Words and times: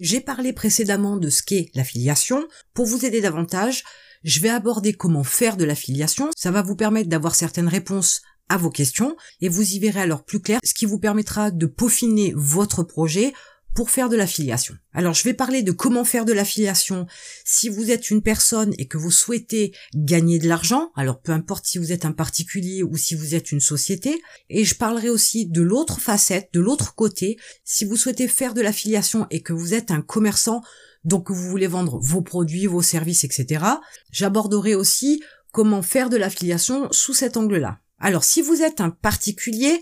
J'ai 0.00 0.22
parlé 0.22 0.54
précédemment 0.54 1.18
de 1.18 1.28
ce 1.28 1.42
qu'est 1.42 1.70
l'affiliation. 1.74 2.48
Pour 2.72 2.86
vous 2.86 3.04
aider 3.04 3.20
davantage, 3.20 3.84
je 4.24 4.40
vais 4.40 4.48
aborder 4.48 4.94
comment 4.94 5.24
faire 5.24 5.58
de 5.58 5.64
l'affiliation. 5.64 6.30
Ça 6.34 6.50
va 6.50 6.62
vous 6.62 6.74
permettre 6.74 7.10
d'avoir 7.10 7.34
certaines 7.34 7.68
réponses 7.68 8.22
à 8.48 8.56
vos 8.56 8.70
questions 8.70 9.14
et 9.42 9.50
vous 9.50 9.74
y 9.74 9.78
verrez 9.78 10.00
alors 10.00 10.24
plus 10.24 10.40
clair, 10.40 10.58
ce 10.64 10.72
qui 10.72 10.86
vous 10.86 10.98
permettra 10.98 11.50
de 11.50 11.66
peaufiner 11.66 12.32
votre 12.34 12.82
projet 12.82 13.34
pour 13.74 13.90
faire 13.90 14.08
de 14.08 14.16
l'affiliation. 14.16 14.74
Alors 14.92 15.14
je 15.14 15.24
vais 15.24 15.34
parler 15.34 15.62
de 15.62 15.72
comment 15.72 16.04
faire 16.04 16.24
de 16.24 16.32
l'affiliation 16.32 17.06
si 17.44 17.68
vous 17.68 17.90
êtes 17.90 18.10
une 18.10 18.22
personne 18.22 18.74
et 18.78 18.86
que 18.86 18.98
vous 18.98 19.10
souhaitez 19.10 19.72
gagner 19.94 20.38
de 20.38 20.48
l'argent, 20.48 20.90
alors 20.96 21.20
peu 21.20 21.32
importe 21.32 21.66
si 21.66 21.78
vous 21.78 21.92
êtes 21.92 22.04
un 22.04 22.12
particulier 22.12 22.82
ou 22.82 22.96
si 22.96 23.14
vous 23.14 23.34
êtes 23.34 23.52
une 23.52 23.60
société, 23.60 24.20
et 24.48 24.64
je 24.64 24.74
parlerai 24.74 25.08
aussi 25.08 25.46
de 25.46 25.62
l'autre 25.62 26.00
facette, 26.00 26.50
de 26.52 26.60
l'autre 26.60 26.94
côté, 26.94 27.38
si 27.64 27.84
vous 27.84 27.96
souhaitez 27.96 28.28
faire 28.28 28.54
de 28.54 28.60
l'affiliation 28.60 29.26
et 29.30 29.40
que 29.42 29.52
vous 29.52 29.74
êtes 29.74 29.90
un 29.90 30.00
commerçant, 30.00 30.62
donc 31.04 31.30
vous 31.30 31.48
voulez 31.48 31.66
vendre 31.66 31.98
vos 32.00 32.22
produits, 32.22 32.66
vos 32.66 32.82
services, 32.82 33.24
etc. 33.24 33.64
J'aborderai 34.10 34.74
aussi 34.74 35.22
comment 35.52 35.82
faire 35.82 36.10
de 36.10 36.16
l'affiliation 36.16 36.88
sous 36.90 37.14
cet 37.14 37.36
angle-là. 37.36 37.80
Alors 37.98 38.24
si 38.24 38.40
vous 38.42 38.62
êtes 38.62 38.80
un 38.80 38.90
particulier, 38.90 39.80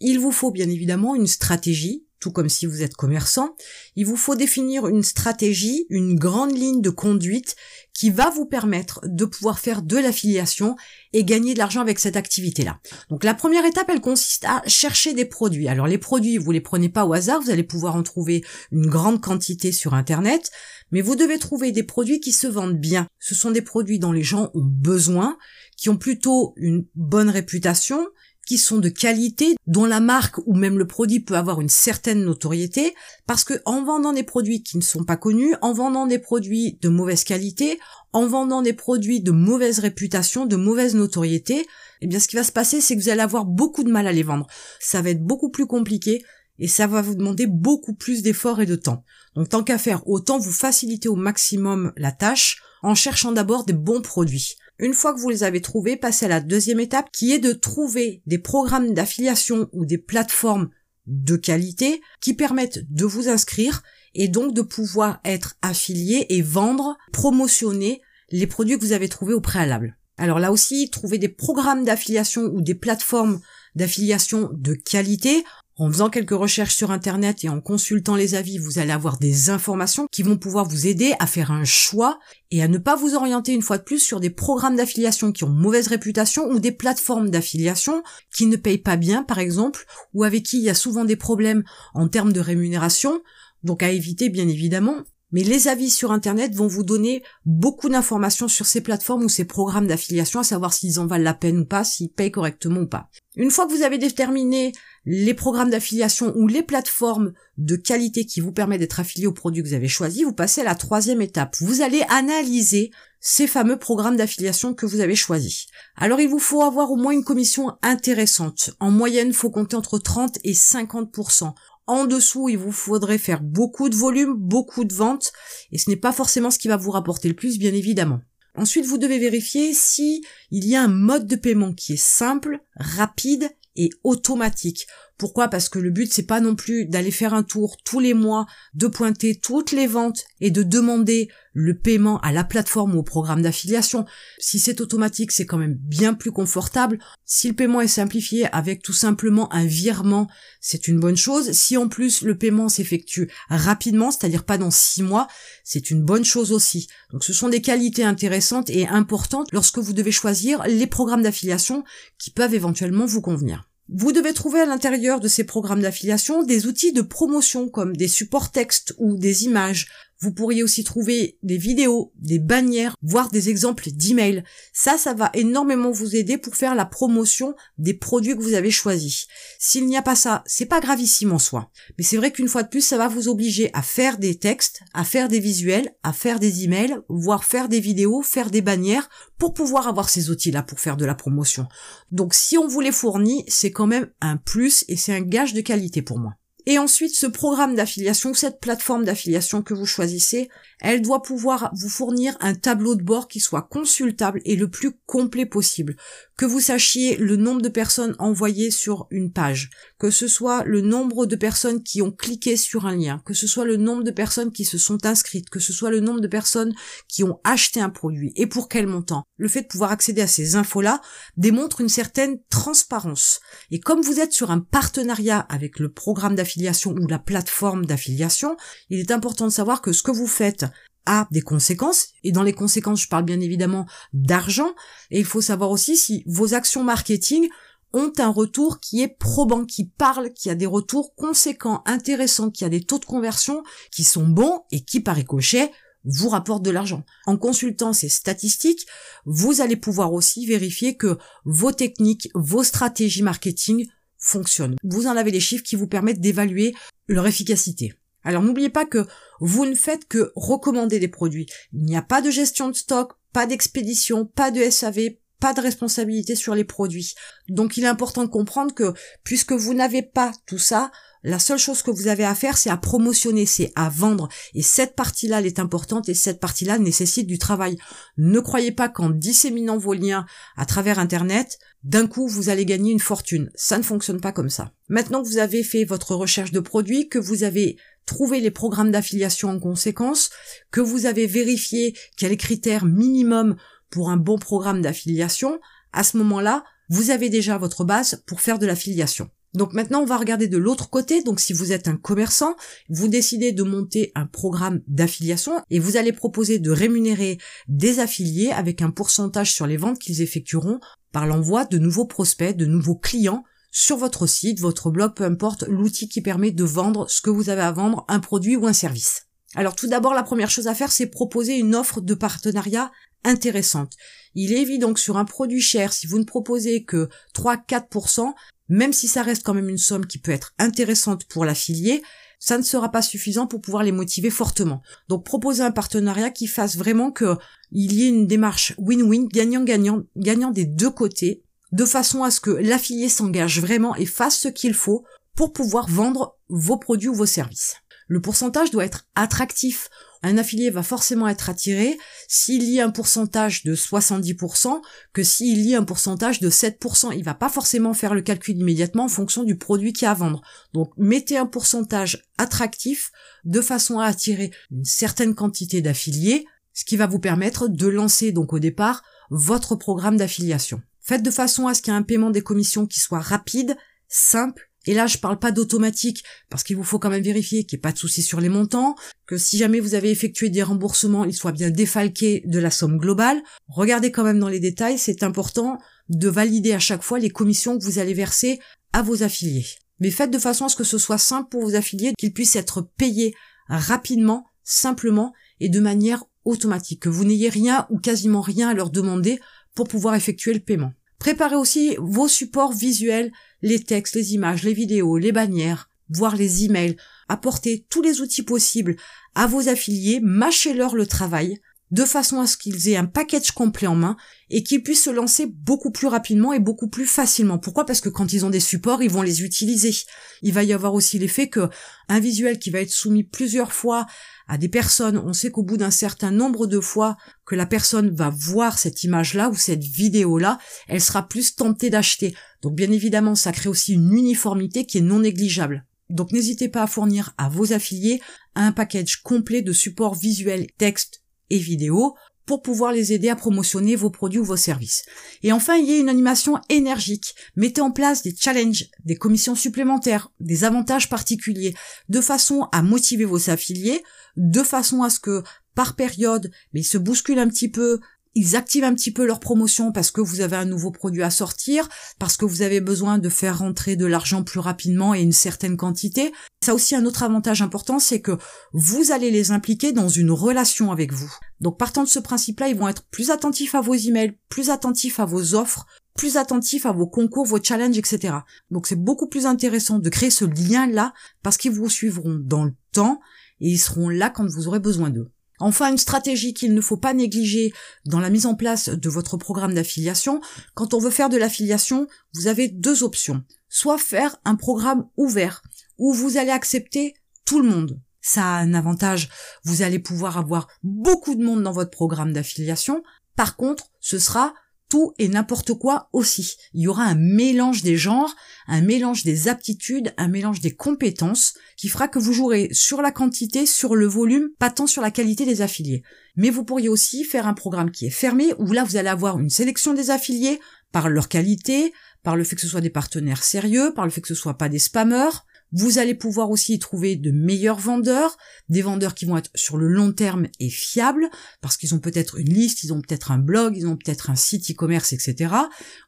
il 0.00 0.18
vous 0.18 0.32
faut 0.32 0.50
bien 0.50 0.68
évidemment 0.68 1.14
une 1.14 1.28
stratégie, 1.28 2.04
tout 2.20 2.30
comme 2.30 2.48
si 2.48 2.66
vous 2.66 2.82
êtes 2.82 2.94
commerçant, 2.94 3.56
il 3.96 4.06
vous 4.06 4.16
faut 4.16 4.36
définir 4.36 4.86
une 4.86 5.02
stratégie, 5.02 5.86
une 5.88 6.16
grande 6.16 6.56
ligne 6.56 6.82
de 6.82 6.90
conduite 6.90 7.56
qui 7.94 8.10
va 8.10 8.30
vous 8.30 8.46
permettre 8.46 9.00
de 9.04 9.24
pouvoir 9.24 9.58
faire 9.58 9.82
de 9.82 9.96
l'affiliation 9.96 10.76
et 11.12 11.24
gagner 11.24 11.54
de 11.54 11.58
l'argent 11.58 11.80
avec 11.80 11.98
cette 11.98 12.16
activité-là. 12.16 12.78
Donc 13.08 13.24
la 13.24 13.34
première 13.34 13.64
étape, 13.64 13.90
elle 13.90 14.00
consiste 14.00 14.44
à 14.44 14.62
chercher 14.66 15.12
des 15.12 15.24
produits. 15.24 15.68
Alors 15.68 15.86
les 15.86 15.98
produits, 15.98 16.38
vous 16.38 16.52
les 16.52 16.60
prenez 16.60 16.88
pas 16.88 17.04
au 17.04 17.12
hasard, 17.12 17.40
vous 17.40 17.50
allez 17.50 17.62
pouvoir 17.62 17.96
en 17.96 18.02
trouver 18.02 18.44
une 18.70 18.86
grande 18.86 19.20
quantité 19.20 19.72
sur 19.72 19.94
Internet, 19.94 20.50
mais 20.92 21.00
vous 21.00 21.16
devez 21.16 21.38
trouver 21.38 21.72
des 21.72 21.82
produits 21.82 22.20
qui 22.20 22.32
se 22.32 22.46
vendent 22.46 22.78
bien. 22.78 23.06
Ce 23.18 23.34
sont 23.34 23.50
des 23.50 23.62
produits 23.62 23.98
dont 23.98 24.12
les 24.12 24.22
gens 24.22 24.50
ont 24.54 24.64
besoin, 24.64 25.36
qui 25.76 25.88
ont 25.88 25.96
plutôt 25.96 26.54
une 26.56 26.86
bonne 26.94 27.30
réputation, 27.30 28.06
qui 28.46 28.58
sont 28.58 28.78
de 28.78 28.88
qualité, 28.88 29.54
dont 29.66 29.84
la 29.84 30.00
marque 30.00 30.38
ou 30.46 30.54
même 30.54 30.78
le 30.78 30.86
produit 30.86 31.20
peut 31.20 31.36
avoir 31.36 31.60
une 31.60 31.68
certaine 31.68 32.24
notoriété, 32.24 32.94
parce 33.26 33.44
que 33.44 33.54
en 33.64 33.84
vendant 33.84 34.12
des 34.12 34.22
produits 34.22 34.62
qui 34.62 34.76
ne 34.76 34.82
sont 34.82 35.04
pas 35.04 35.16
connus, 35.16 35.54
en 35.62 35.72
vendant 35.72 36.06
des 36.06 36.18
produits 36.18 36.78
de 36.82 36.88
mauvaise 36.88 37.24
qualité, 37.24 37.78
en 38.12 38.26
vendant 38.26 38.62
des 38.62 38.72
produits 38.72 39.20
de 39.20 39.30
mauvaise 39.30 39.78
réputation, 39.78 40.46
de 40.46 40.56
mauvaise 40.56 40.94
notoriété, 40.94 41.66
eh 42.00 42.06
bien 42.06 42.18
ce 42.18 42.28
qui 42.28 42.36
va 42.36 42.44
se 42.44 42.52
passer, 42.52 42.80
c'est 42.80 42.96
que 42.96 43.02
vous 43.02 43.08
allez 43.08 43.20
avoir 43.20 43.44
beaucoup 43.44 43.84
de 43.84 43.90
mal 43.90 44.06
à 44.06 44.12
les 44.12 44.22
vendre. 44.22 44.46
Ça 44.80 45.02
va 45.02 45.10
être 45.10 45.24
beaucoup 45.24 45.50
plus 45.50 45.66
compliqué 45.66 46.24
et 46.58 46.68
ça 46.68 46.86
va 46.86 47.02
vous 47.02 47.14
demander 47.14 47.46
beaucoup 47.46 47.94
plus 47.94 48.22
d'efforts 48.22 48.60
et 48.60 48.66
de 48.66 48.76
temps. 48.76 49.04
Donc 49.34 49.48
tant 49.48 49.62
qu'à 49.62 49.78
faire, 49.78 50.06
autant 50.08 50.38
vous 50.38 50.52
faciliter 50.52 51.08
au 51.08 51.16
maximum 51.16 51.92
la 51.96 52.12
tâche 52.12 52.62
en 52.82 52.94
cherchant 52.94 53.32
d'abord 53.32 53.64
des 53.64 53.72
bons 53.72 54.02
produits. 54.02 54.56
Une 54.80 54.94
fois 54.94 55.12
que 55.12 55.20
vous 55.20 55.28
les 55.28 55.44
avez 55.44 55.60
trouvés, 55.60 55.96
passez 55.96 56.24
à 56.24 56.28
la 56.28 56.40
deuxième 56.40 56.80
étape 56.80 57.10
qui 57.12 57.32
est 57.32 57.38
de 57.38 57.52
trouver 57.52 58.22
des 58.24 58.38
programmes 58.38 58.94
d'affiliation 58.94 59.68
ou 59.72 59.84
des 59.84 59.98
plateformes 59.98 60.70
de 61.06 61.36
qualité 61.36 62.00
qui 62.22 62.32
permettent 62.32 62.90
de 62.90 63.04
vous 63.04 63.28
inscrire 63.28 63.82
et 64.14 64.28
donc 64.28 64.54
de 64.54 64.62
pouvoir 64.62 65.20
être 65.26 65.56
affilié 65.60 66.24
et 66.30 66.40
vendre, 66.40 66.96
promotionner 67.12 68.00
les 68.30 68.46
produits 68.46 68.78
que 68.78 68.84
vous 68.84 68.92
avez 68.92 69.10
trouvés 69.10 69.34
au 69.34 69.42
préalable. 69.42 69.98
Alors 70.16 70.38
là 70.38 70.50
aussi, 70.50 70.88
trouver 70.88 71.18
des 71.18 71.28
programmes 71.28 71.84
d'affiliation 71.84 72.44
ou 72.44 72.62
des 72.62 72.74
plateformes 72.74 73.40
d'affiliation 73.74 74.48
de 74.52 74.72
qualité 74.72 75.44
en 75.80 75.90
faisant 75.90 76.10
quelques 76.10 76.30
recherches 76.32 76.76
sur 76.76 76.90
Internet 76.90 77.42
et 77.42 77.48
en 77.48 77.62
consultant 77.62 78.14
les 78.14 78.34
avis, 78.34 78.58
vous 78.58 78.78
allez 78.78 78.92
avoir 78.92 79.18
des 79.18 79.48
informations 79.48 80.06
qui 80.12 80.22
vont 80.22 80.36
pouvoir 80.36 80.66
vous 80.66 80.86
aider 80.86 81.14
à 81.20 81.26
faire 81.26 81.50
un 81.50 81.64
choix 81.64 82.18
et 82.50 82.62
à 82.62 82.68
ne 82.68 82.76
pas 82.76 82.96
vous 82.96 83.14
orienter 83.14 83.54
une 83.54 83.62
fois 83.62 83.78
de 83.78 83.82
plus 83.82 83.98
sur 83.98 84.20
des 84.20 84.28
programmes 84.28 84.76
d'affiliation 84.76 85.32
qui 85.32 85.44
ont 85.44 85.48
mauvaise 85.48 85.88
réputation 85.88 86.50
ou 86.50 86.58
des 86.58 86.72
plateformes 86.72 87.30
d'affiliation 87.30 88.02
qui 88.30 88.44
ne 88.44 88.56
payent 88.56 88.76
pas 88.76 88.98
bien, 88.98 89.22
par 89.22 89.38
exemple, 89.38 89.86
ou 90.12 90.22
avec 90.22 90.42
qui 90.42 90.58
il 90.58 90.64
y 90.64 90.70
a 90.70 90.74
souvent 90.74 91.06
des 91.06 91.16
problèmes 91.16 91.64
en 91.94 92.08
termes 92.08 92.34
de 92.34 92.40
rémunération. 92.40 93.22
Donc 93.62 93.82
à 93.82 93.90
éviter, 93.90 94.28
bien 94.28 94.48
évidemment. 94.48 94.96
Mais 95.32 95.44
les 95.44 95.66
avis 95.68 95.88
sur 95.88 96.12
Internet 96.12 96.54
vont 96.54 96.66
vous 96.66 96.82
donner 96.82 97.22
beaucoup 97.46 97.88
d'informations 97.88 98.48
sur 98.48 98.66
ces 98.66 98.82
plateformes 98.82 99.24
ou 99.24 99.28
ces 99.30 99.46
programmes 99.46 99.86
d'affiliation, 99.86 100.40
à 100.40 100.44
savoir 100.44 100.74
s'ils 100.74 101.00
en 101.00 101.06
valent 101.06 101.24
la 101.24 101.32
peine 101.32 101.60
ou 101.60 101.64
pas, 101.64 101.84
s'ils 101.84 102.10
payent 102.10 102.32
correctement 102.32 102.80
ou 102.80 102.86
pas. 102.86 103.08
Une 103.40 103.50
fois 103.50 103.66
que 103.66 103.72
vous 103.72 103.82
avez 103.82 103.96
déterminé 103.96 104.72
les 105.06 105.32
programmes 105.32 105.70
d'affiliation 105.70 106.34
ou 106.36 106.46
les 106.46 106.62
plateformes 106.62 107.32
de 107.56 107.74
qualité 107.74 108.26
qui 108.26 108.42
vous 108.42 108.52
permettent 108.52 108.80
d'être 108.80 109.00
affilié 109.00 109.26
au 109.26 109.32
produit 109.32 109.62
que 109.62 109.68
vous 109.68 109.74
avez 109.74 109.88
choisi, 109.88 110.24
vous 110.24 110.34
passez 110.34 110.60
à 110.60 110.64
la 110.64 110.74
troisième 110.74 111.22
étape. 111.22 111.56
Vous 111.58 111.80
allez 111.80 112.02
analyser 112.10 112.90
ces 113.18 113.46
fameux 113.46 113.78
programmes 113.78 114.18
d'affiliation 114.18 114.74
que 114.74 114.84
vous 114.84 115.00
avez 115.00 115.16
choisis. 115.16 115.68
Alors 115.96 116.20
il 116.20 116.28
vous 116.28 116.38
faut 116.38 116.60
avoir 116.60 116.90
au 116.90 116.96
moins 116.96 117.12
une 117.12 117.24
commission 117.24 117.78
intéressante. 117.80 118.72
En 118.78 118.90
moyenne, 118.90 119.28
il 119.28 119.34
faut 119.34 119.50
compter 119.50 119.74
entre 119.74 119.98
30 119.98 120.36
et 120.44 120.52
50%. 120.52 121.54
En 121.86 122.04
dessous, 122.04 122.50
il 122.50 122.58
vous 122.58 122.72
faudrait 122.72 123.16
faire 123.16 123.40
beaucoup 123.40 123.88
de 123.88 123.96
volume, 123.96 124.34
beaucoup 124.34 124.84
de 124.84 124.92
ventes, 124.92 125.32
et 125.72 125.78
ce 125.78 125.88
n'est 125.88 125.96
pas 125.96 126.12
forcément 126.12 126.50
ce 126.50 126.58
qui 126.58 126.68
va 126.68 126.76
vous 126.76 126.90
rapporter 126.90 127.28
le 127.28 127.34
plus, 127.34 127.58
bien 127.58 127.72
évidemment. 127.72 128.20
Ensuite, 128.56 128.86
vous 128.86 128.98
devez 128.98 129.18
vérifier 129.18 129.72
si 129.74 130.24
il 130.50 130.66
y 130.66 130.76
a 130.76 130.82
un 130.82 130.88
mode 130.88 131.26
de 131.26 131.36
paiement 131.36 131.72
qui 131.72 131.94
est 131.94 132.02
simple, 132.02 132.60
rapide 132.76 133.48
et 133.76 133.90
automatique. 134.04 134.86
Pourquoi? 135.20 135.48
Parce 135.48 135.68
que 135.68 135.78
le 135.78 135.90
but 135.90 136.10
c'est 136.10 136.22
pas 136.22 136.40
non 136.40 136.54
plus 136.54 136.86
d'aller 136.86 137.10
faire 137.10 137.34
un 137.34 137.42
tour 137.42 137.76
tous 137.84 138.00
les 138.00 138.14
mois, 138.14 138.46
de 138.72 138.86
pointer 138.86 139.38
toutes 139.38 139.70
les 139.70 139.86
ventes 139.86 140.24
et 140.40 140.50
de 140.50 140.62
demander 140.62 141.28
le 141.52 141.76
paiement 141.76 142.18
à 142.20 142.32
la 142.32 142.42
plateforme 142.42 142.94
ou 142.94 143.00
au 143.00 143.02
programme 143.02 143.42
d'affiliation. 143.42 144.06
Si 144.38 144.58
c'est 144.58 144.80
automatique, 144.80 145.30
c'est 145.30 145.44
quand 145.44 145.58
même 145.58 145.74
bien 145.74 146.14
plus 146.14 146.32
confortable. 146.32 146.98
Si 147.26 147.48
le 147.48 147.54
paiement 147.54 147.82
est 147.82 147.86
simplifié 147.86 148.46
avec 148.54 148.80
tout 148.80 148.94
simplement 148.94 149.52
un 149.52 149.66
virement, 149.66 150.26
c'est 150.62 150.88
une 150.88 150.98
bonne 150.98 151.18
chose. 151.18 151.52
Si 151.52 151.76
en 151.76 151.88
plus 151.88 152.22
le 152.22 152.38
paiement 152.38 152.70
s'effectue 152.70 153.30
rapidement, 153.50 154.10
c'est-à-dire 154.10 154.44
pas 154.44 154.56
dans 154.56 154.70
six 154.70 155.02
mois, 155.02 155.28
c'est 155.64 155.90
une 155.90 156.02
bonne 156.02 156.24
chose 156.24 156.50
aussi. 156.50 156.88
Donc 157.12 157.24
ce 157.24 157.34
sont 157.34 157.50
des 157.50 157.60
qualités 157.60 158.04
intéressantes 158.04 158.70
et 158.70 158.88
importantes 158.88 159.52
lorsque 159.52 159.80
vous 159.80 159.92
devez 159.92 160.12
choisir 160.12 160.62
les 160.66 160.86
programmes 160.86 161.24
d'affiliation 161.24 161.84
qui 162.18 162.30
peuvent 162.30 162.54
éventuellement 162.54 163.04
vous 163.04 163.20
convenir. 163.20 163.69
Vous 163.92 164.12
devez 164.12 164.32
trouver 164.32 164.60
à 164.60 164.66
l'intérieur 164.66 165.18
de 165.18 165.26
ces 165.26 165.42
programmes 165.42 165.82
d'affiliation 165.82 166.44
des 166.44 166.66
outils 166.66 166.92
de 166.92 167.02
promotion 167.02 167.68
comme 167.68 167.96
des 167.96 168.06
supports 168.06 168.52
textes 168.52 168.94
ou 168.98 169.16
des 169.16 169.44
images, 169.44 169.88
vous 170.20 170.32
pourriez 170.32 170.62
aussi 170.62 170.84
trouver 170.84 171.38
des 171.42 171.56
vidéos, 171.56 172.12
des 172.16 172.38
bannières, 172.38 172.94
voire 173.02 173.30
des 173.30 173.48
exemples 173.48 173.90
d'emails. 173.90 174.44
Ça, 174.72 174.98
ça 174.98 175.14
va 175.14 175.30
énormément 175.34 175.90
vous 175.90 176.14
aider 176.14 176.36
pour 176.36 176.56
faire 176.56 176.74
la 176.74 176.84
promotion 176.84 177.54
des 177.78 177.94
produits 177.94 178.36
que 178.36 178.42
vous 178.42 178.54
avez 178.54 178.70
choisis. 178.70 179.26
S'il 179.58 179.86
n'y 179.86 179.96
a 179.96 180.02
pas 180.02 180.16
ça, 180.16 180.42
c'est 180.46 180.66
pas 180.66 180.80
gravissime 180.80 181.32
en 181.32 181.38
soi. 181.38 181.70
Mais 181.96 182.04
c'est 182.04 182.18
vrai 182.18 182.32
qu'une 182.32 182.48
fois 182.48 182.62
de 182.62 182.68
plus, 182.68 182.82
ça 182.82 182.98
va 182.98 183.08
vous 183.08 183.28
obliger 183.28 183.70
à 183.72 183.82
faire 183.82 184.18
des 184.18 184.38
textes, 184.38 184.82
à 184.92 185.04
faire 185.04 185.28
des 185.28 185.40
visuels, 185.40 185.94
à 186.02 186.12
faire 186.12 186.38
des 186.38 186.64
emails, 186.64 186.98
voire 187.08 187.44
faire 187.44 187.68
des 187.68 187.80
vidéos, 187.80 188.22
faire 188.22 188.50
des 188.50 188.62
bannières 188.62 189.08
pour 189.38 189.54
pouvoir 189.54 189.88
avoir 189.88 190.10
ces 190.10 190.30
outils-là 190.30 190.62
pour 190.62 190.80
faire 190.80 190.98
de 190.98 191.06
la 191.06 191.14
promotion. 191.14 191.66
Donc 192.10 192.34
si 192.34 192.58
on 192.58 192.68
vous 192.68 192.80
les 192.80 192.92
fournit, 192.92 193.44
c'est 193.48 193.72
quand 193.72 193.86
même 193.86 194.10
un 194.20 194.36
plus 194.36 194.84
et 194.88 194.96
c'est 194.96 195.14
un 195.14 195.22
gage 195.22 195.54
de 195.54 195.62
qualité 195.62 196.02
pour 196.02 196.18
moi. 196.18 196.34
Et 196.66 196.78
ensuite, 196.78 197.14
ce 197.14 197.26
programme 197.26 197.74
d'affiliation, 197.74 198.34
cette 198.34 198.60
plateforme 198.60 199.04
d'affiliation 199.04 199.62
que 199.62 199.74
vous 199.74 199.86
choisissez, 199.86 200.48
elle 200.80 201.02
doit 201.02 201.22
pouvoir 201.22 201.70
vous 201.74 201.88
fournir 201.88 202.36
un 202.40 202.54
tableau 202.54 202.94
de 202.94 203.02
bord 203.02 203.28
qui 203.28 203.40
soit 203.40 203.62
consultable 203.62 204.40
et 204.44 204.56
le 204.56 204.68
plus 204.68 204.92
complet 205.06 205.46
possible. 205.46 205.96
Que 206.36 206.46
vous 206.46 206.60
sachiez 206.60 207.16
le 207.16 207.36
nombre 207.36 207.60
de 207.60 207.68
personnes 207.68 208.16
envoyées 208.18 208.70
sur 208.70 209.06
une 209.10 209.32
page, 209.32 209.70
que 209.98 210.10
ce 210.10 210.26
soit 210.26 210.64
le 210.64 210.80
nombre 210.80 211.26
de 211.26 211.36
personnes 211.36 211.82
qui 211.82 212.00
ont 212.00 212.12
cliqué 212.12 212.56
sur 212.56 212.86
un 212.86 212.96
lien, 212.96 213.22
que 213.24 213.34
ce 213.34 213.46
soit 213.46 213.64
le 213.64 213.76
nombre 213.76 214.04
de 214.04 214.10
personnes 214.10 214.52
qui 214.52 214.64
se 214.64 214.78
sont 214.78 215.04
inscrites, 215.04 215.50
que 215.50 215.60
ce 215.60 215.72
soit 215.72 215.90
le 215.90 216.00
nombre 216.00 216.20
de 216.20 216.28
personnes 216.28 216.74
qui 217.08 217.24
ont 217.24 217.40
acheté 217.44 217.80
un 217.80 217.90
produit 217.90 218.32
et 218.36 218.46
pour 218.46 218.68
quel 218.68 218.86
montant. 218.86 219.24
Le 219.36 219.48
fait 219.48 219.62
de 219.62 219.66
pouvoir 219.66 219.90
accéder 219.90 220.22
à 220.22 220.26
ces 220.26 220.56
infos-là 220.56 221.00
démontre 221.36 221.80
une 221.80 221.88
certaine 221.88 222.38
transparence. 222.48 223.40
Et 223.70 223.80
comme 223.80 224.00
vous 224.00 224.20
êtes 224.20 224.32
sur 224.32 224.50
un 224.50 224.60
partenariat 224.60 225.40
avec 225.40 225.78
le 225.78 225.90
programme 225.90 226.34
d'affiliation 226.34 226.49
ou 226.56 227.06
la 227.06 227.18
plateforme 227.18 227.86
d'affiliation, 227.86 228.56
il 228.88 228.98
est 228.98 229.10
important 229.10 229.46
de 229.46 229.52
savoir 229.52 229.82
que 229.82 229.92
ce 229.92 230.02
que 230.02 230.10
vous 230.10 230.26
faites 230.26 230.66
a 231.06 231.26
des 231.30 231.40
conséquences, 231.40 232.08
et 232.24 232.32
dans 232.32 232.42
les 232.42 232.52
conséquences, 232.52 233.02
je 233.02 233.08
parle 233.08 233.24
bien 233.24 233.40
évidemment 233.40 233.86
d'argent, 234.12 234.74
et 235.10 235.18
il 235.18 235.24
faut 235.24 235.40
savoir 235.40 235.70
aussi 235.70 235.96
si 235.96 236.22
vos 236.26 236.54
actions 236.54 236.84
marketing 236.84 237.48
ont 237.92 238.12
un 238.18 238.28
retour 238.28 238.78
qui 238.80 239.02
est 239.02 239.08
probant, 239.08 239.64
qui 239.64 239.86
parle, 239.86 240.32
qui 240.32 240.50
a 240.50 240.54
des 240.54 240.66
retours 240.66 241.14
conséquents, 241.14 241.82
intéressants, 241.86 242.50
qui 242.50 242.64
a 242.64 242.68
des 242.68 242.82
taux 242.82 242.98
de 242.98 243.04
conversion 243.04 243.62
qui 243.90 244.04
sont 244.04 244.26
bons 244.26 244.62
et 244.70 244.84
qui, 244.84 245.00
par 245.00 245.16
ricochet, 245.16 245.72
vous 246.04 246.28
rapportent 246.28 246.62
de 246.62 246.70
l'argent. 246.70 247.04
En 247.26 247.36
consultant 247.36 247.92
ces 247.92 248.08
statistiques, 248.08 248.86
vous 249.26 249.60
allez 249.60 249.76
pouvoir 249.76 250.12
aussi 250.12 250.46
vérifier 250.46 250.96
que 250.96 251.18
vos 251.44 251.72
techniques, 251.72 252.30
vos 252.34 252.62
stratégies 252.62 253.22
marketing 253.22 253.86
fonctionnent. 254.20 254.76
Vous 254.84 255.06
en 255.06 255.16
avez 255.16 255.30
les 255.30 255.40
chiffres 255.40 255.64
qui 255.64 255.76
vous 255.76 255.88
permettent 255.88 256.20
d'évaluer 256.20 256.74
leur 257.08 257.26
efficacité. 257.26 257.94
Alors 258.22 258.42
n'oubliez 258.42 258.68
pas 258.68 258.84
que 258.84 259.06
vous 259.40 259.64
ne 259.64 259.74
faites 259.74 260.06
que 260.06 260.32
recommander 260.36 261.00
des 261.00 261.08
produits. 261.08 261.46
Il 261.72 261.84
n'y 261.84 261.96
a 261.96 262.02
pas 262.02 262.20
de 262.20 262.30
gestion 262.30 262.68
de 262.68 262.74
stock, 262.74 263.12
pas 263.32 263.46
d'expédition, 263.46 264.26
pas 264.26 264.50
de 264.50 264.62
SAV, 264.68 265.16
pas 265.40 265.54
de 265.54 265.60
responsabilité 265.60 266.36
sur 266.36 266.54
les 266.54 266.64
produits. 266.64 267.14
Donc 267.48 267.76
il 267.76 267.84
est 267.84 267.88
important 267.88 268.22
de 268.22 268.28
comprendre 268.28 268.74
que 268.74 268.92
puisque 269.24 269.52
vous 269.52 269.74
n'avez 269.74 270.02
pas 270.02 270.32
tout 270.46 270.58
ça, 270.58 270.92
la 271.22 271.38
seule 271.38 271.58
chose 271.58 271.82
que 271.82 271.90
vous 271.90 272.08
avez 272.08 272.24
à 272.24 272.34
faire, 272.34 272.56
c'est 272.56 272.70
à 272.70 272.76
promotionner, 272.76 273.44
c'est 273.44 273.72
à 273.76 273.88
vendre. 273.90 274.28
Et 274.54 274.62
cette 274.62 274.96
partie-là, 274.96 275.40
elle 275.40 275.46
est 275.46 275.58
importante 275.58 276.08
et 276.08 276.14
cette 276.14 276.40
partie-là 276.40 276.78
nécessite 276.78 277.26
du 277.26 277.38
travail. 277.38 277.76
Ne 278.16 278.40
croyez 278.40 278.72
pas 278.72 278.88
qu'en 278.88 279.10
disséminant 279.10 279.76
vos 279.76 279.92
liens 279.92 280.24
à 280.56 280.64
travers 280.64 280.98
Internet, 280.98 281.58
d'un 281.84 282.06
coup, 282.06 282.26
vous 282.26 282.48
allez 282.48 282.64
gagner 282.64 282.92
une 282.92 283.00
fortune. 283.00 283.50
Ça 283.54 283.76
ne 283.76 283.82
fonctionne 283.82 284.20
pas 284.20 284.32
comme 284.32 284.50
ça. 284.50 284.72
Maintenant 284.88 285.22
que 285.22 285.28
vous 285.28 285.38
avez 285.38 285.62
fait 285.62 285.84
votre 285.84 286.14
recherche 286.14 286.52
de 286.52 286.60
produits, 286.60 287.08
que 287.08 287.18
vous 287.18 287.42
avez 287.42 287.76
trouvé 288.06 288.40
les 288.40 288.50
programmes 288.50 288.90
d'affiliation 288.90 289.50
en 289.50 289.60
conséquence, 289.60 290.30
que 290.70 290.80
vous 290.80 291.06
avez 291.06 291.26
vérifié 291.26 291.94
quels 292.16 292.36
critères 292.36 292.86
minimum 292.86 293.56
pour 293.90 294.10
un 294.10 294.16
bon 294.16 294.38
programme 294.38 294.80
d'affiliation, 294.80 295.60
à 295.92 296.02
ce 296.02 296.16
moment-là, 296.16 296.64
vous 296.88 297.10
avez 297.10 297.28
déjà 297.28 297.58
votre 297.58 297.84
base 297.84 298.22
pour 298.26 298.40
faire 298.40 298.58
de 298.58 298.66
l'affiliation. 298.66 299.30
Donc 299.52 299.72
maintenant, 299.72 300.00
on 300.00 300.06
va 300.06 300.16
regarder 300.16 300.46
de 300.46 300.58
l'autre 300.58 300.90
côté. 300.90 301.22
Donc 301.22 301.40
si 301.40 301.52
vous 301.52 301.72
êtes 301.72 301.88
un 301.88 301.96
commerçant, 301.96 302.54
vous 302.88 303.08
décidez 303.08 303.52
de 303.52 303.62
monter 303.62 304.12
un 304.14 304.26
programme 304.26 304.80
d'affiliation 304.86 305.52
et 305.70 305.78
vous 305.78 305.96
allez 305.96 306.12
proposer 306.12 306.58
de 306.58 306.70
rémunérer 306.70 307.38
des 307.68 307.98
affiliés 307.98 308.50
avec 308.50 308.82
un 308.82 308.90
pourcentage 308.90 309.52
sur 309.52 309.66
les 309.66 309.76
ventes 309.76 309.98
qu'ils 309.98 310.22
effectueront 310.22 310.78
par 311.12 311.26
l'envoi 311.26 311.64
de 311.64 311.78
nouveaux 311.78 312.06
prospects, 312.06 312.56
de 312.56 312.66
nouveaux 312.66 312.96
clients 312.96 313.44
sur 313.72 313.96
votre 313.96 314.26
site, 314.26 314.60
votre 314.60 314.90
blog, 314.90 315.14
peu 315.14 315.24
importe 315.24 315.64
l'outil 315.64 316.08
qui 316.08 316.22
permet 316.22 316.50
de 316.50 316.64
vendre 316.64 317.08
ce 317.08 317.20
que 317.20 317.30
vous 317.30 317.50
avez 317.50 317.62
à 317.62 317.72
vendre, 317.72 318.04
un 318.08 318.20
produit 318.20 318.56
ou 318.56 318.66
un 318.66 318.72
service. 318.72 319.26
Alors 319.54 319.74
tout 319.74 319.88
d'abord, 319.88 320.14
la 320.14 320.22
première 320.22 320.50
chose 320.50 320.68
à 320.68 320.74
faire, 320.74 320.92
c'est 320.92 321.06
proposer 321.06 321.56
une 321.56 321.74
offre 321.74 322.00
de 322.00 322.14
partenariat 322.14 322.90
intéressante. 323.24 323.92
Il 324.34 324.52
est 324.52 324.62
évident 324.62 324.92
que 324.94 325.00
sur 325.00 325.18
un 325.18 325.24
produit 325.24 325.60
cher, 325.60 325.92
si 325.92 326.06
vous 326.06 326.18
ne 326.18 326.24
proposez 326.24 326.84
que 326.84 327.08
3-4%, 327.34 328.32
même 328.70 328.92
si 328.92 329.08
ça 329.08 329.22
reste 329.22 329.42
quand 329.42 329.52
même 329.52 329.68
une 329.68 329.78
somme 329.78 330.06
qui 330.06 330.18
peut 330.18 330.30
être 330.30 330.54
intéressante 330.58 331.24
pour 331.24 331.44
l'affilié, 331.44 332.02
ça 332.38 332.56
ne 332.56 332.62
sera 332.62 332.90
pas 332.90 333.02
suffisant 333.02 333.46
pour 333.46 333.60
pouvoir 333.60 333.82
les 333.82 333.92
motiver 333.92 334.30
fortement. 334.30 334.80
Donc 335.08 335.24
proposer 335.24 335.62
un 335.62 335.72
partenariat 335.72 336.30
qui 336.30 336.46
fasse 336.46 336.76
vraiment 336.76 337.10
que 337.10 337.36
il 337.72 337.92
y 337.92 338.04
ait 338.04 338.08
une 338.08 338.26
démarche 338.26 338.72
win-win, 338.78 339.28
gagnant-gagnant, 339.28 340.04
gagnant 340.16 340.50
des 340.50 340.64
deux 340.64 340.90
côtés, 340.90 341.42
de 341.72 341.84
façon 341.84 342.22
à 342.22 342.30
ce 342.30 342.40
que 342.40 342.50
l'affilié 342.50 343.08
s'engage 343.08 343.60
vraiment 343.60 343.94
et 343.96 344.06
fasse 344.06 344.38
ce 344.38 344.48
qu'il 344.48 344.74
faut 344.74 345.04
pour 345.36 345.52
pouvoir 345.52 345.88
vendre 345.88 346.38
vos 346.48 346.78
produits 346.78 347.08
ou 347.08 347.14
vos 347.14 347.26
services. 347.26 347.76
Le 348.06 348.20
pourcentage 348.20 348.70
doit 348.70 348.84
être 348.84 349.06
attractif 349.14 349.88
un 350.22 350.36
affilié 350.38 350.70
va 350.70 350.82
forcément 350.82 351.28
être 351.28 351.48
attiré 351.48 351.98
s'il 352.28 352.64
y 352.64 352.80
a 352.80 352.84
un 352.84 352.90
pourcentage 352.90 353.64
de 353.64 353.74
70% 353.74 354.80
que 355.12 355.22
s'il 355.22 355.60
y 355.60 355.74
a 355.74 355.78
un 355.78 355.84
pourcentage 355.84 356.40
de 356.40 356.50
7%. 356.50 357.12
Il 357.16 357.24
va 357.24 357.34
pas 357.34 357.48
forcément 357.48 357.94
faire 357.94 358.14
le 358.14 358.20
calcul 358.20 358.58
immédiatement 358.58 359.04
en 359.04 359.08
fonction 359.08 359.44
du 359.44 359.56
produit 359.56 359.92
qu'il 359.92 360.08
a 360.08 360.10
à 360.10 360.14
vendre. 360.14 360.42
Donc 360.74 360.92
mettez 360.96 361.38
un 361.38 361.46
pourcentage 361.46 362.24
attractif 362.38 363.12
de 363.44 363.60
façon 363.60 363.98
à 363.98 364.06
attirer 364.06 364.50
une 364.70 364.84
certaine 364.84 365.34
quantité 365.34 365.80
d'affiliés, 365.80 366.46
ce 366.74 366.84
qui 366.84 366.96
va 366.96 367.06
vous 367.06 367.20
permettre 367.20 367.68
de 367.68 367.86
lancer 367.86 368.32
donc 368.32 368.52
au 368.52 368.58
départ 368.58 369.02
votre 369.30 369.76
programme 369.76 370.16
d'affiliation. 370.16 370.82
Faites 371.00 371.22
de 371.22 371.30
façon 371.30 371.66
à 371.66 371.74
ce 371.74 371.82
qu'il 371.82 371.92
y 371.92 371.96
ait 371.96 371.98
un 371.98 372.02
paiement 372.02 372.30
des 372.30 372.42
commissions 372.42 372.86
qui 372.86 373.00
soit 373.00 373.20
rapide, 373.20 373.76
simple 374.08 374.69
et 374.86 374.94
là, 374.94 375.06
je 375.06 375.18
parle 375.18 375.38
pas 375.38 375.52
d'automatique, 375.52 376.24
parce 376.48 376.64
qu'il 376.64 376.76
vous 376.76 376.84
faut 376.84 376.98
quand 376.98 377.10
même 377.10 377.22
vérifier 377.22 377.64
qu'il 377.64 377.76
n'y 377.76 377.80
ait 377.80 377.82
pas 377.82 377.92
de 377.92 377.98
souci 377.98 378.22
sur 378.22 378.40
les 378.40 378.48
montants, 378.48 378.94
que 379.26 379.36
si 379.36 379.58
jamais 379.58 379.80
vous 379.80 379.94
avez 379.94 380.10
effectué 380.10 380.48
des 380.48 380.62
remboursements, 380.62 381.24
ils 381.24 381.34
soient 381.34 381.52
bien 381.52 381.70
défalqués 381.70 382.42
de 382.46 382.58
la 382.58 382.70
somme 382.70 382.96
globale. 382.96 383.42
Regardez 383.68 384.10
quand 384.10 384.24
même 384.24 384.38
dans 384.38 384.48
les 384.48 384.60
détails, 384.60 384.98
c'est 384.98 385.22
important 385.22 385.78
de 386.08 386.28
valider 386.28 386.72
à 386.72 386.78
chaque 386.78 387.02
fois 387.02 387.18
les 387.18 387.30
commissions 387.30 387.78
que 387.78 387.84
vous 387.84 387.98
allez 387.98 388.14
verser 388.14 388.58
à 388.92 389.02
vos 389.02 389.22
affiliés. 389.22 389.66
Mais 390.00 390.10
faites 390.10 390.30
de 390.30 390.38
façon 390.38 390.64
à 390.64 390.68
ce 390.70 390.76
que 390.76 390.84
ce 390.84 390.98
soit 390.98 391.18
simple 391.18 391.50
pour 391.50 391.62
vos 391.62 391.74
affiliés, 391.74 392.14
qu'ils 392.18 392.32
puissent 392.32 392.56
être 392.56 392.80
payés 392.96 393.34
rapidement, 393.68 394.46
simplement 394.64 395.34
et 395.60 395.68
de 395.68 395.78
manière 395.78 396.24
automatique, 396.46 397.02
que 397.02 397.10
vous 397.10 397.24
n'ayez 397.24 397.50
rien 397.50 397.86
ou 397.90 397.98
quasiment 397.98 398.40
rien 398.40 398.70
à 398.70 398.74
leur 398.74 398.90
demander 398.90 399.40
pour 399.74 399.88
pouvoir 399.88 400.14
effectuer 400.14 400.54
le 400.54 400.60
paiement. 400.60 400.92
Préparez 401.20 401.56
aussi 401.56 401.96
vos 401.98 402.28
supports 402.28 402.72
visuels, 402.72 403.30
les 403.60 403.78
textes, 403.78 404.14
les 404.14 404.32
images, 404.32 404.64
les 404.64 404.72
vidéos, 404.72 405.18
les 405.18 405.32
bannières, 405.32 405.90
voire 406.08 406.34
les 406.34 406.64
emails. 406.64 406.96
Apportez 407.28 407.86
tous 407.90 408.00
les 408.00 408.22
outils 408.22 408.42
possibles 408.42 408.96
à 409.34 409.46
vos 409.46 409.68
affiliés, 409.68 410.20
mâchez-leur 410.22 410.96
le 410.96 411.06
travail, 411.06 411.60
de 411.90 412.04
façon 412.04 412.40
à 412.40 412.46
ce 412.46 412.56
qu'ils 412.56 412.88
aient 412.88 412.96
un 412.96 413.06
package 413.06 413.50
complet 413.50 413.86
en 413.86 413.96
main 413.96 414.16
et 414.48 414.62
qu'ils 414.62 414.82
puissent 414.82 415.04
se 415.04 415.10
lancer 415.10 415.46
beaucoup 415.46 415.90
plus 415.90 416.06
rapidement 416.06 416.52
et 416.52 416.60
beaucoup 416.60 416.88
plus 416.88 417.06
facilement. 417.06 417.58
Pourquoi? 417.58 417.84
Parce 417.84 418.00
que 418.00 418.08
quand 418.08 418.32
ils 418.32 418.44
ont 418.44 418.50
des 418.50 418.60
supports, 418.60 419.02
ils 419.02 419.10
vont 419.10 419.22
les 419.22 419.42
utiliser. 419.42 419.94
Il 420.42 420.52
va 420.52 420.62
y 420.62 420.72
avoir 420.72 420.94
aussi 420.94 421.18
l'effet 421.18 421.48
que 421.48 421.68
un 422.08 422.20
visuel 422.20 422.58
qui 422.58 422.70
va 422.70 422.80
être 422.80 422.90
soumis 422.90 423.24
plusieurs 423.24 423.72
fois 423.72 424.06
à 424.46 424.58
des 424.58 424.68
personnes, 424.68 425.18
on 425.18 425.32
sait 425.32 425.50
qu'au 425.50 425.62
bout 425.62 425.76
d'un 425.76 425.92
certain 425.92 426.30
nombre 426.30 426.66
de 426.66 426.80
fois 426.80 427.16
que 427.44 427.54
la 427.54 427.66
personne 427.66 428.10
va 428.10 428.30
voir 428.30 428.78
cette 428.78 429.04
image-là 429.04 429.48
ou 429.48 429.54
cette 429.54 429.84
vidéo-là, 429.84 430.58
elle 430.88 431.00
sera 431.00 431.28
plus 431.28 431.54
tentée 431.54 431.90
d'acheter. 431.90 432.34
Donc 432.62 432.74
bien 432.74 432.90
évidemment, 432.90 433.34
ça 433.34 433.52
crée 433.52 433.68
aussi 433.68 433.94
une 433.94 434.12
uniformité 434.12 434.86
qui 434.86 434.98
est 434.98 435.02
non 435.02 435.20
négligeable. 435.20 435.86
Donc 436.08 436.32
n'hésitez 436.32 436.68
pas 436.68 436.82
à 436.82 436.86
fournir 436.88 437.32
à 437.38 437.48
vos 437.48 437.72
affiliés 437.72 438.20
un 438.56 438.72
package 438.72 439.22
complet 439.22 439.62
de 439.62 439.72
support 439.72 440.16
visuel, 440.16 440.66
texte 440.78 441.22
et 441.50 441.58
vidéo 441.58 442.14
pour 442.46 442.62
pouvoir 442.62 442.92
les 442.92 443.12
aider 443.12 443.28
à 443.28 443.36
promotionner 443.36 443.94
vos 443.94 444.10
produits 444.10 444.40
ou 444.40 444.44
vos 444.44 444.56
services. 444.56 445.04
Et 445.44 445.52
enfin, 445.52 445.76
il 445.76 445.88
y 445.88 445.92
a 445.92 445.98
une 445.98 446.08
animation 446.08 446.58
énergique. 446.68 447.34
Mettez 447.54 447.80
en 447.80 447.92
place 447.92 448.22
des 448.22 448.34
challenges, 448.34 448.86
des 449.04 449.14
commissions 449.14 449.54
supplémentaires, 449.54 450.32
des 450.40 450.64
avantages 450.64 451.08
particuliers, 451.08 451.74
de 452.08 452.20
façon 452.20 452.68
à 452.72 452.82
motiver 452.82 453.24
vos 453.24 453.50
affiliés, 453.50 454.02
de 454.36 454.62
façon 454.64 455.02
à 455.02 455.10
ce 455.10 455.20
que 455.20 455.44
par 455.76 455.94
période, 455.94 456.50
ils 456.74 456.84
se 456.84 456.98
bousculent 456.98 457.38
un 457.38 457.48
petit 457.48 457.70
peu, 457.70 458.00
ils 458.34 458.54
activent 458.56 458.84
un 458.84 458.94
petit 458.94 459.12
peu 459.12 459.26
leur 459.26 459.40
promotion 459.40 459.92
parce 459.92 460.10
que 460.10 460.20
vous 460.20 460.40
avez 460.40 460.56
un 460.56 460.64
nouveau 460.64 460.90
produit 460.90 461.22
à 461.22 461.30
sortir, 461.30 461.88
parce 462.18 462.36
que 462.36 462.44
vous 462.44 462.62
avez 462.62 462.80
besoin 462.80 463.18
de 463.18 463.28
faire 463.28 463.58
rentrer 463.58 463.96
de 463.96 464.06
l'argent 464.06 464.44
plus 464.44 464.60
rapidement 464.60 465.14
et 465.14 465.22
une 465.22 465.32
certaine 465.32 465.76
quantité. 465.76 466.32
Ça 466.64 466.74
aussi 466.74 466.94
un 466.94 467.04
autre 467.06 467.22
avantage 467.22 467.62
important, 467.62 467.98
c'est 467.98 468.20
que 468.20 468.38
vous 468.72 469.10
allez 469.10 469.30
les 469.30 469.50
impliquer 469.50 469.92
dans 469.92 470.08
une 470.08 470.30
relation 470.30 470.92
avec 470.92 471.12
vous. 471.12 471.32
Donc 471.60 471.78
partant 471.78 472.04
de 472.04 472.08
ce 472.08 472.18
principe-là, 472.18 472.68
ils 472.68 472.76
vont 472.76 472.88
être 472.88 473.04
plus 473.10 473.30
attentifs 473.30 473.74
à 473.74 473.80
vos 473.80 473.94
emails, 473.94 474.38
plus 474.48 474.70
attentifs 474.70 475.18
à 475.18 475.24
vos 475.24 475.54
offres, 475.54 475.86
plus 476.14 476.36
attentifs 476.36 476.86
à 476.86 476.92
vos 476.92 477.06
concours, 477.06 477.46
vos 477.46 477.62
challenges, 477.62 477.98
etc. 477.98 478.34
Donc 478.70 478.86
c'est 478.86 478.96
beaucoup 478.96 479.28
plus 479.28 479.46
intéressant 479.46 479.98
de 479.98 480.08
créer 480.08 480.30
ce 480.30 480.44
lien-là 480.44 481.14
parce 481.42 481.56
qu'ils 481.56 481.72
vous 481.72 481.88
suivront 481.88 482.38
dans 482.40 482.64
le 482.64 482.74
temps 482.92 483.20
et 483.60 483.70
ils 483.70 483.78
seront 483.78 484.08
là 484.08 484.30
quand 484.30 484.46
vous 484.46 484.68
aurez 484.68 484.80
besoin 484.80 485.10
d'eux. 485.10 485.30
Enfin, 485.60 485.90
une 485.90 485.98
stratégie 485.98 486.54
qu'il 486.54 486.74
ne 486.74 486.80
faut 486.80 486.96
pas 486.96 487.14
négliger 487.14 487.72
dans 488.06 488.18
la 488.18 488.30
mise 488.30 488.46
en 488.46 488.54
place 488.54 488.88
de 488.88 489.10
votre 489.10 489.36
programme 489.36 489.74
d'affiliation. 489.74 490.40
Quand 490.74 490.94
on 490.94 490.98
veut 490.98 491.10
faire 491.10 491.28
de 491.28 491.36
l'affiliation, 491.36 492.08
vous 492.34 492.46
avez 492.46 492.68
deux 492.68 493.02
options. 493.02 493.44
Soit 493.68 493.98
faire 493.98 494.36
un 494.44 494.56
programme 494.56 495.06
ouvert, 495.16 495.62
où 495.98 496.12
vous 496.12 496.38
allez 496.38 496.50
accepter 496.50 497.14
tout 497.44 497.60
le 497.60 497.68
monde. 497.68 498.00
Ça 498.22 498.42
a 498.42 498.60
un 498.60 498.74
avantage, 498.74 499.28
vous 499.64 499.82
allez 499.82 499.98
pouvoir 499.98 500.38
avoir 500.38 500.68
beaucoup 500.82 501.34
de 501.34 501.44
monde 501.44 501.62
dans 501.62 501.72
votre 501.72 501.90
programme 501.90 502.32
d'affiliation. 502.32 503.02
Par 503.36 503.56
contre, 503.56 503.90
ce 504.00 504.18
sera 504.18 504.54
tout 504.90 505.14
et 505.18 505.28
n'importe 505.28 505.72
quoi 505.72 506.10
aussi. 506.12 506.56
Il 506.74 506.82
y 506.82 506.88
aura 506.88 507.04
un 507.04 507.14
mélange 507.14 507.82
des 507.82 507.96
genres, 507.96 508.34
un 508.66 508.82
mélange 508.82 509.24
des 509.24 509.48
aptitudes, 509.48 510.12
un 510.18 510.28
mélange 510.28 510.60
des 510.60 510.74
compétences 510.74 511.54
qui 511.78 511.88
fera 511.88 512.08
que 512.08 512.18
vous 512.18 512.34
jouerez 512.34 512.68
sur 512.72 513.00
la 513.00 513.12
quantité, 513.12 513.64
sur 513.64 513.96
le 513.96 514.06
volume, 514.06 514.50
pas 514.58 514.68
tant 514.68 514.86
sur 514.86 515.00
la 515.00 515.10
qualité 515.10 515.46
des 515.46 515.62
affiliés. 515.62 516.02
Mais 516.36 516.50
vous 516.50 516.64
pourriez 516.64 516.88
aussi 516.88 517.24
faire 517.24 517.46
un 517.46 517.54
programme 517.54 517.90
qui 517.90 518.06
est 518.06 518.10
fermé 518.10 518.52
où 518.58 518.72
là 518.72 518.84
vous 518.84 518.96
allez 518.96 519.08
avoir 519.08 519.38
une 519.38 519.48
sélection 519.48 519.94
des 519.94 520.10
affiliés 520.10 520.60
par 520.92 521.08
leur 521.08 521.28
qualité, 521.28 521.94
par 522.22 522.36
le 522.36 522.44
fait 522.44 522.56
que 522.56 522.62
ce 522.62 522.68
soit 522.68 522.80
des 522.80 522.90
partenaires 522.90 523.44
sérieux, 523.44 523.92
par 523.94 524.04
le 524.04 524.10
fait 524.10 524.20
que 524.20 524.28
ce 524.28 524.34
soit 524.34 524.58
pas 524.58 524.68
des 524.68 524.78
spammers, 524.78 525.30
vous 525.72 525.98
allez 525.98 526.14
pouvoir 526.14 526.50
aussi 526.50 526.74
y 526.74 526.78
trouver 526.78 527.16
de 527.16 527.30
meilleurs 527.30 527.78
vendeurs, 527.78 528.36
des 528.68 528.82
vendeurs 528.82 529.14
qui 529.14 529.24
vont 529.24 529.36
être 529.36 529.50
sur 529.54 529.76
le 529.76 529.88
long 529.88 530.12
terme 530.12 530.48
et 530.58 530.68
fiables, 530.68 531.30
parce 531.60 531.76
qu'ils 531.76 531.94
ont 531.94 532.00
peut-être 532.00 532.38
une 532.38 532.52
liste, 532.52 532.82
ils 532.82 532.92
ont 532.92 533.00
peut-être 533.00 533.30
un 533.30 533.38
blog, 533.38 533.76
ils 533.76 533.86
ont 533.86 533.96
peut-être 533.96 534.30
un 534.30 534.36
site 534.36 534.70
e-commerce, 534.70 535.12
etc. 535.12 535.54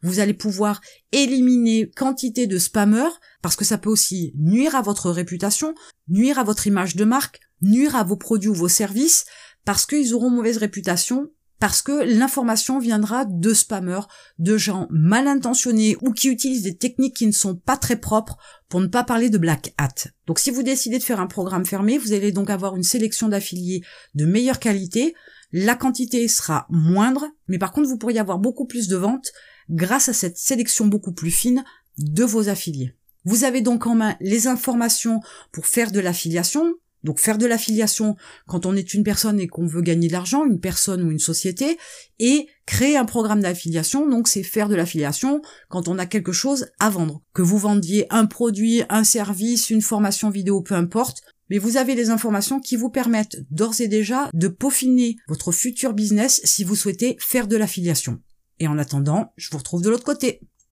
Vous 0.03 0.21
allez 0.21 0.35
pouvoir 0.35 0.81
éliminer 1.13 1.91
quantité 1.91 2.47
de 2.47 2.59
spammers, 2.59 3.13
parce 3.41 3.57
que 3.57 3.65
ça 3.65 3.79
peut 3.79 3.91
aussi 3.91 4.33
nuire 4.37 4.75
à 4.75 4.83
votre 4.83 5.11
réputation, 5.11 5.75
nuire 6.09 6.39
à 6.39 6.45
votre 6.45 6.67
image 6.67 6.97
de 6.97 7.05
marque, 7.05 7.41
nuire 7.61 7.97
à 7.97 8.05
vos 8.05 8.17
produits 8.17 8.51
ou 8.51 8.55
vos 8.55 8.69
services, 8.69 9.25
parce 9.65 9.87
qu'ils 9.87 10.15
auront 10.15 10.31
mauvaise 10.31 10.59
réputation 10.59 11.31
parce 11.63 11.81
que 11.81 12.03
l'information 12.03 12.81
viendra 12.81 13.25
de 13.25 13.55
spammers, 13.55 14.09
de 14.41 14.57
gens 14.57 14.89
mal 14.91 15.29
intentionnés 15.29 15.97
ou 16.01 16.11
qui 16.11 16.27
utilisent 16.27 16.65
des 16.65 16.77
techniques 16.77 17.15
qui 17.15 17.27
ne 17.29 17.31
sont 17.31 17.55
pas 17.55 17.77
très 17.77 17.95
propres 17.95 18.37
pour 18.69 18.81
ne 18.81 18.89
pas 18.89 19.05
parler 19.05 19.31
de 19.31 19.39
black 19.39 19.73
hat. 19.79 20.11
Donc 20.27 20.41
si 20.41 20.51
vous 20.51 20.65
décidez 20.65 20.99
de 20.99 21.05
faire 21.05 21.21
un 21.21 21.29
programme 21.29 21.65
fermé, 21.65 21.99
vous 21.99 22.15
allez 22.15 22.33
donc 22.33 22.51
avoir 22.51 22.75
une 22.75 22.83
sélection 22.83 23.29
d'affiliés 23.29 23.85
de 24.17 24.27
meilleure 24.27 24.59
qualité, 24.59 25.15
la 25.53 25.77
quantité 25.77 26.27
sera 26.27 26.67
moindre, 26.69 27.29
mais 27.47 27.59
par 27.59 27.71
contre 27.71 27.89
vous 27.89 27.97
pourriez 27.97 28.19
avoir 28.19 28.41
beaucoup 28.41 28.67
plus 28.67 28.89
de 28.89 28.97
ventes 28.97 29.31
grâce 29.71 30.09
à 30.09 30.15
cette 30.15 30.39
sélection 30.39 30.87
beaucoup 30.87 31.13
plus 31.13 31.31
fine 31.31 31.63
de 31.97 32.25
vos 32.25 32.49
affiliés. 32.49 32.97
Vous 33.25 33.45
avez 33.45 33.61
donc 33.61 33.87
en 33.87 33.95
main 33.95 34.17
les 34.19 34.49
informations 34.49 35.21
pour 35.53 35.67
faire 35.67 35.93
de 35.93 36.01
l'affiliation, 36.01 36.75
donc 37.05 37.19
faire 37.19 37.39
de 37.39 37.47
l'affiliation 37.47 38.17
quand 38.47 38.67
on 38.67 38.77
est 38.77 38.95
une 38.95 39.05
personne 39.05 39.41
et 39.41 39.49
qu'on 39.49 39.67
veut 39.67 39.83
gagner 39.83 40.09
de 40.09 40.13
l'argent, 40.13 40.45
une 40.45 40.61
personne 40.61 41.03
ou 41.03 41.11
une 41.11 41.19
société, 41.19 41.79
et 42.19 42.47
créer 42.67 42.97
un 42.97 43.05
programme 43.05 43.41
d'affiliation, 43.41 44.09
donc 44.09 44.29
c'est 44.29 44.43
faire 44.43 44.69
de 44.69 44.75
l'affiliation 44.75 45.43
quand 45.69 45.89
on 45.89 45.99
a 45.99 46.07
quelque 46.07 46.33
chose 46.33 46.67
à 46.79 46.91
vendre. 46.91 47.23
Que 47.35 47.43
vous 47.43 47.59
vendiez 47.59 48.07
un 48.11 48.27
produit, 48.27 48.83
un 48.89 49.05
service, 49.05 49.71
une 49.71 49.83
formation 49.83 50.31
vidéo, 50.31 50.63
peu 50.63 50.75
importe, 50.75 51.23
mais 51.51 51.59
vous 51.59 51.77
avez 51.77 51.95
les 51.95 52.11
informations 52.11 52.61
qui 52.61 52.77
vous 52.77 52.89
permettent 52.89 53.45
d'ores 53.51 53.81
et 53.81 53.89
déjà 53.89 54.31
de 54.33 54.49
peaufiner 54.49 55.17
votre 55.29 55.53
futur 55.53 55.93
business 55.93 56.41
si 56.45 56.65
vous 56.65 56.77
souhaitez 56.77 57.17
faire 57.21 57.47
de 57.47 57.57
l'affiliation. 57.57 58.21
Et 58.59 58.69
en 58.69 58.79
attendant, 58.79 59.33
je 59.37 59.51
vous 59.51 59.59
retrouve 59.59 59.83
de 59.83 59.91
l'autre 59.91 60.05
côté. 60.05 60.41